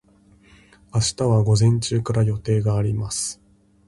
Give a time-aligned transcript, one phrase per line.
[0.91, 3.39] 明日は午前中から予定があります。